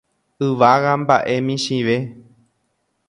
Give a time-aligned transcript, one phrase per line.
[0.47, 1.97] Yvága mba'e michĩve.